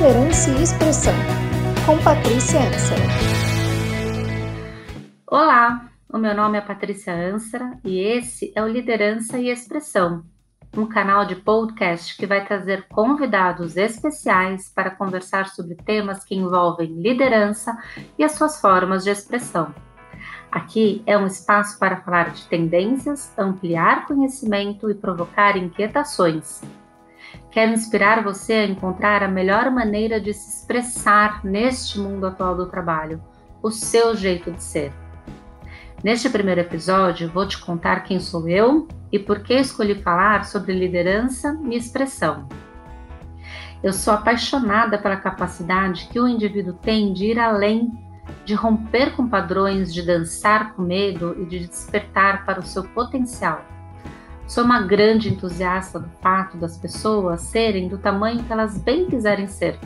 [0.00, 1.14] Liderança e Expressão,
[1.84, 3.02] com Patrícia Ansara.
[5.26, 10.22] Olá, o meu nome é Patrícia Ansara e esse é o Liderança e Expressão,
[10.76, 17.02] um canal de podcast que vai trazer convidados especiais para conversar sobre temas que envolvem
[17.02, 17.76] liderança
[18.16, 19.74] e as suas formas de expressão.
[20.48, 26.62] Aqui é um espaço para falar de tendências, ampliar conhecimento e provocar inquietações.
[27.50, 32.66] Quero inspirar você a encontrar a melhor maneira de se expressar neste mundo atual do
[32.66, 33.22] trabalho,
[33.62, 34.92] o seu jeito de ser.
[36.02, 40.72] Neste primeiro episódio, vou te contar quem sou eu e por que escolhi falar sobre
[40.72, 42.46] liderança e expressão.
[43.82, 47.90] Eu sou apaixonada pela capacidade que o indivíduo tem de ir além,
[48.44, 53.77] de romper com padrões, de dançar com medo e de despertar para o seu potencial.
[54.48, 59.46] Sou uma grande entusiasta do fato das pessoas serem do tamanho que elas bem quiserem
[59.46, 59.78] ser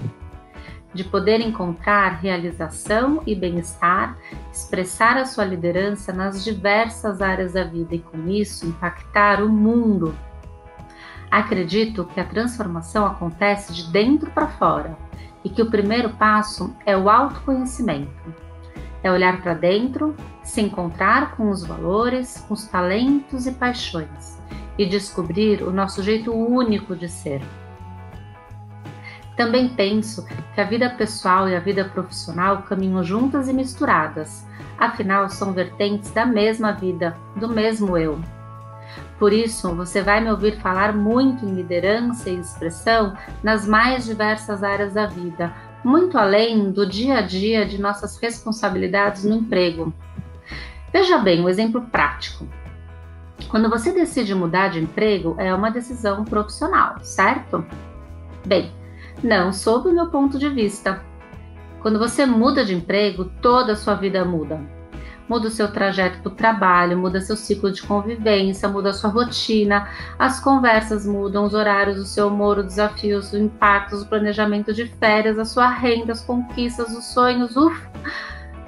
[0.95, 4.17] de poder encontrar realização e bem-estar,
[4.53, 10.15] expressar a sua liderança nas diversas áreas da vida e, com isso, impactar o mundo.
[11.31, 14.97] Acredito que a transformação acontece de dentro para fora
[15.43, 18.13] e que o primeiro passo é o autoconhecimento.
[19.03, 24.41] É olhar para dentro, se encontrar com os valores, com os talentos e paixões
[24.79, 27.43] e descobrir o nosso jeito único de ser.
[29.37, 34.47] Também penso que a vida pessoal e a vida profissional caminham juntas e misturadas,
[34.79, 38.21] afinal são vertentes da mesma vida, do mesmo eu.
[39.19, 44.63] Por isso, você vai me ouvir falar muito em liderança e expressão nas mais diversas
[44.63, 45.53] áreas da vida,
[45.85, 49.93] muito além do dia a dia de nossas responsabilidades no emprego.
[50.93, 52.47] Veja bem um exemplo prático.
[53.49, 57.65] Quando você decide mudar de emprego, é uma decisão profissional, certo?
[58.47, 58.73] Bem,
[59.23, 61.03] não, sob o meu ponto de vista.
[61.81, 64.61] Quando você muda de emprego, toda a sua vida muda.
[65.33, 69.09] Muda o seu trajeto para o trabalho, muda seu ciclo de convivência, muda a sua
[69.09, 69.89] rotina,
[70.19, 74.85] as conversas mudam, os horários, o seu humor, os desafios, os impactos, o planejamento de
[74.85, 77.91] férias, a sua renda, as conquistas, os sonhos, ufa!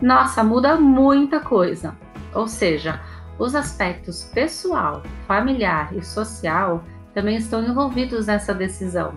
[0.00, 1.94] Nossa, muda muita coisa.
[2.32, 2.98] Ou seja,
[3.38, 6.82] os aspectos pessoal, familiar e social
[7.12, 9.12] também estão envolvidos nessa decisão.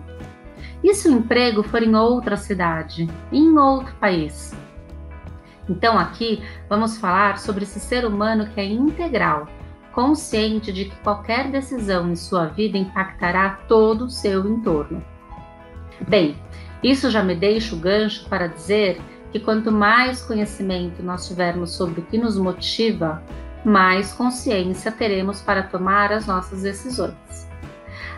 [0.84, 4.54] E se o emprego for em outra cidade, em outro país?
[5.68, 9.46] Então, aqui vamos falar sobre esse ser humano que é integral,
[9.92, 15.04] consciente de que qualquer decisão em sua vida impactará todo o seu entorno.
[16.06, 16.36] Bem,
[16.82, 19.00] isso já me deixa o gancho para dizer
[19.32, 23.22] que quanto mais conhecimento nós tivermos sobre o que nos motiva,
[23.64, 27.48] mais consciência teremos para tomar as nossas decisões.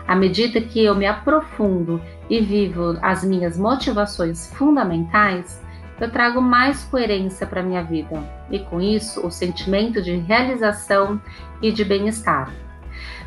[0.07, 5.61] À medida que eu me aprofundo e vivo as minhas motivações fundamentais,
[6.01, 11.21] eu trago mais coerência para minha vida e com isso o sentimento de realização
[11.61, 12.51] e de bem-estar.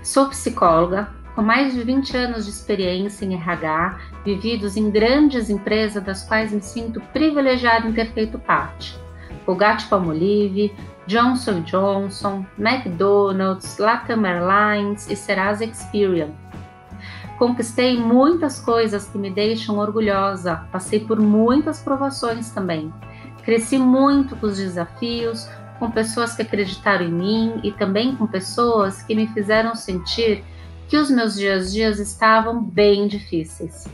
[0.03, 6.03] Sou psicóloga com mais de 20 anos de experiência em RH, vividos em grandes empresas
[6.03, 8.99] das quais me sinto privilegiada em ter feito parte.
[9.47, 10.75] Colgate Palmolive,
[11.07, 16.31] Johnson Johnson, McDonald's, Latam Airlines e Serasa Experian
[17.39, 22.93] Conquistei muitas coisas que me deixam orgulhosa, passei por muitas provações também.
[23.45, 29.03] Cresci muito com os desafios, com pessoas que acreditaram em mim e também com pessoas
[29.03, 30.45] que me fizeram sentir
[30.89, 33.89] que os meus dias dias estavam bem difíceis.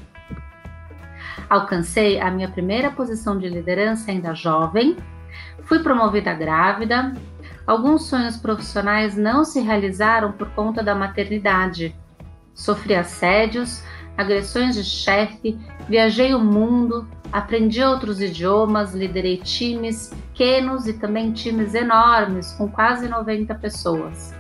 [1.49, 4.97] Alcancei a minha primeira posição de liderança ainda jovem,
[5.65, 7.15] fui promovida grávida.
[7.67, 11.95] Alguns sonhos profissionais não se realizaram por conta da maternidade
[12.60, 13.82] Sofri assédios,
[14.19, 21.75] agressões de chefe, viajei o mundo, aprendi outros idiomas, liderei times pequenos e também times
[21.75, 24.34] enormes, com quase 90 pessoas.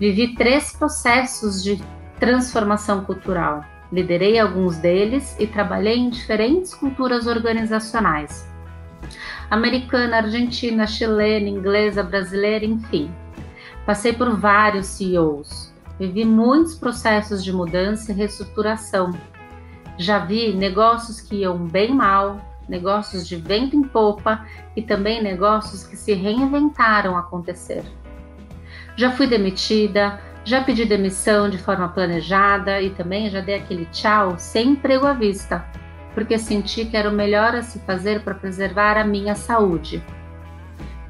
[0.00, 1.80] Vivi três processos de
[2.18, 3.64] transformação cultural.
[3.92, 8.44] Liderei alguns deles e trabalhei em diferentes culturas organizacionais.
[9.48, 13.08] Americana, argentina, chilena, inglesa, brasileira, enfim.
[13.86, 19.12] Passei por vários CEOs, Vivi muitos processos de mudança e reestruturação.
[19.96, 24.44] Já vi negócios que iam bem mal, negócios de vento em popa
[24.74, 27.82] e também negócios que se reinventaram acontecer.
[28.94, 34.34] Já fui demitida, já pedi demissão de forma planejada e também já dei aquele tchau
[34.38, 35.64] sem emprego à vista,
[36.14, 40.04] porque senti que era o melhor a se fazer para preservar a minha saúde.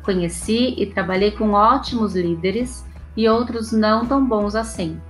[0.03, 2.86] Conheci e trabalhei com ótimos líderes
[3.17, 5.01] e outros não tão bons assim.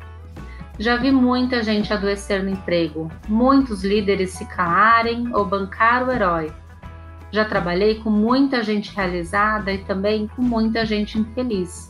[0.79, 6.53] Já vi muita gente adoecer no emprego, muitos líderes se calarem ou bancar o herói.
[7.33, 11.89] Já trabalhei com muita gente realizada e também com muita gente infeliz.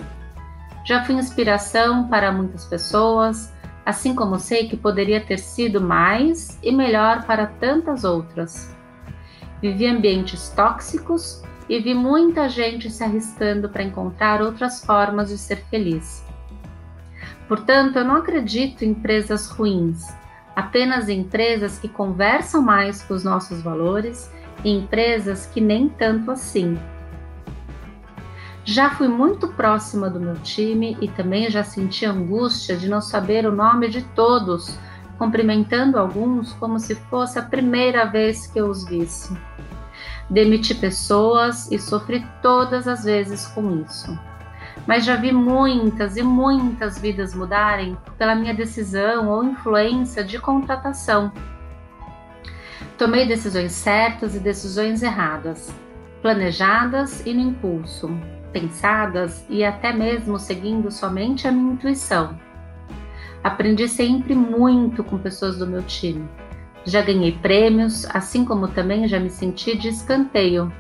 [0.85, 3.53] Já fui inspiração para muitas pessoas,
[3.85, 8.73] assim como sei que poderia ter sido mais e melhor para tantas outras.
[9.61, 15.65] Vivi ambientes tóxicos e vi muita gente se arriscando para encontrar outras formas de ser
[15.71, 16.25] feliz.
[17.49, 20.07] Portanto, eu não acredito em empresas ruins,
[20.55, 24.31] apenas em empresas que conversam mais com os nossos valores
[24.65, 26.79] e empresas que nem tanto assim.
[28.65, 33.47] Já fui muito próxima do meu time e também já senti angústia de não saber
[33.47, 34.77] o nome de todos,
[35.17, 39.37] cumprimentando alguns como se fosse a primeira vez que eu os visse.
[40.29, 44.19] Demiti pessoas e sofri todas as vezes com isso.
[44.87, 51.33] Mas já vi muitas e muitas vidas mudarem pela minha decisão ou influência de contratação.
[52.99, 55.73] Tomei decisões certas e decisões erradas,
[56.23, 58.11] planejadas e no impulso,
[58.53, 62.39] pensadas e até mesmo seguindo somente a minha intuição.
[63.45, 66.29] Aprendi sempre muito com pessoas do meu time
[66.87, 70.73] já ganhei prêmios, assim como também já me senti de escanteio.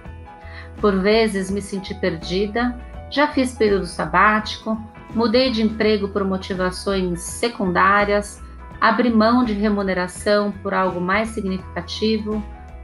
[0.81, 2.79] Por vezes me senti perdida,
[3.11, 4.81] já fiz período sabático,
[5.15, 8.41] mudei de emprego por motivações secundárias,
[8.81, 12.43] abri mão de remuneração por algo mais significativo,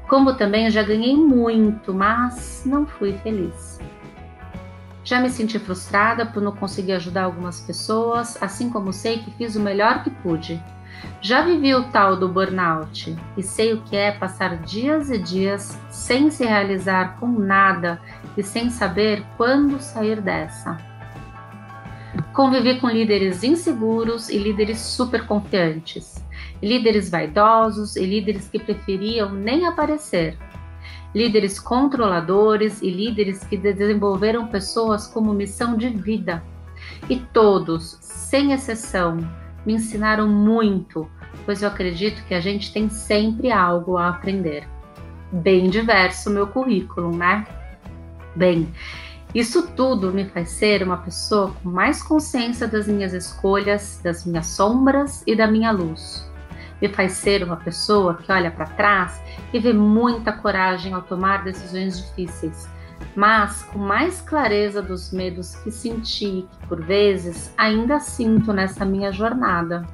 [0.08, 3.78] como também já ganhei muito, mas não fui feliz.
[5.04, 9.54] Já me senti frustrada por não conseguir ajudar algumas pessoas, assim como sei que fiz
[9.54, 10.62] o melhor que pude
[11.20, 15.78] já vivi o tal do burnout e sei o que é passar dias e dias
[15.90, 18.00] sem se realizar com nada
[18.36, 20.76] e sem saber quando sair dessa.
[22.32, 26.24] Convivi com líderes inseguros e líderes super confiantes,
[26.62, 30.36] líderes vaidosos e líderes que preferiam nem aparecer,
[31.14, 36.42] líderes controladores e líderes que desenvolveram pessoas como missão de vida.
[37.08, 39.18] E todos, sem exceção,
[39.64, 41.08] me ensinaram muito,
[41.44, 44.68] pois eu acredito que a gente tem sempre algo a aprender.
[45.30, 47.46] Bem diverso meu currículo, né?
[48.34, 48.68] Bem,
[49.34, 54.46] isso tudo me faz ser uma pessoa com mais consciência das minhas escolhas, das minhas
[54.46, 56.30] sombras e da minha luz.
[56.80, 59.22] Me faz ser uma pessoa que olha para trás
[59.52, 62.68] e vê muita coragem ao tomar decisões difíceis,
[63.14, 69.12] mas com mais clareza dos medos que senti que por vezes ainda sinto nessa minha
[69.12, 69.86] jornada.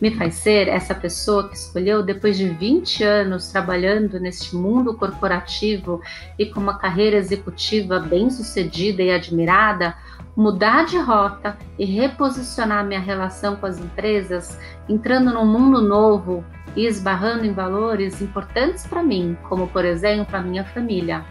[0.00, 6.00] Me faz ser essa pessoa que escolheu, depois de 20 anos trabalhando neste mundo corporativo
[6.38, 9.94] e com uma carreira executiva bem sucedida e admirada,
[10.36, 16.44] mudar de rota e reposicionar minha relação com as empresas, entrando num mundo novo
[16.74, 21.24] e esbarrando em valores importantes para mim, como por exemplo a minha família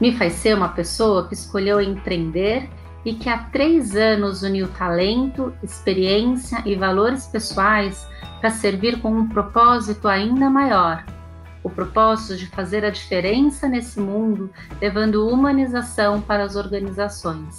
[0.00, 2.68] me faz ser uma pessoa que escolheu empreender
[3.04, 8.06] e que há três anos uniu talento, experiência e valores pessoais
[8.40, 11.04] para servir com um propósito ainda maior.
[11.62, 14.50] O propósito de fazer a diferença nesse mundo,
[14.80, 17.58] levando humanização para as organizações.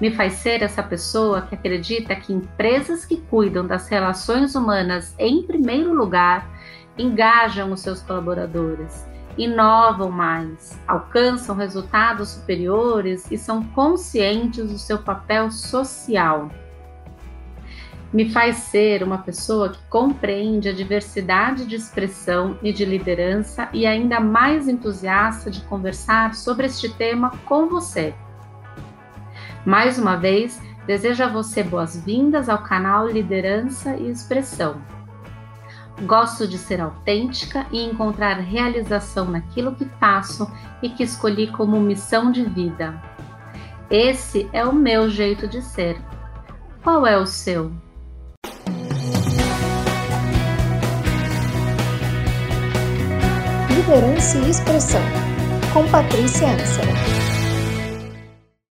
[0.00, 5.42] Me faz ser essa pessoa que acredita que empresas que cuidam das relações humanas em
[5.44, 6.48] primeiro lugar
[6.98, 15.50] engajam os seus colaboradores inovam mais, alcançam resultados superiores e são conscientes do seu papel
[15.50, 16.50] social.
[18.12, 23.84] Me faz ser uma pessoa que compreende a diversidade de expressão e de liderança e
[23.84, 28.14] ainda mais entusiasta de conversar sobre este tema com você.
[29.66, 34.95] Mais uma vez, desejo a você boas-vindas ao canal Liderança e Expressão.
[36.02, 40.50] Gosto de ser autêntica e encontrar realização naquilo que faço
[40.82, 43.00] e que escolhi como missão de vida.
[43.88, 45.96] Esse é o meu jeito de ser.
[46.82, 47.72] Qual é o seu?
[53.70, 55.02] Liderança e Expressão,
[55.72, 57.05] com Patrícia Ansara.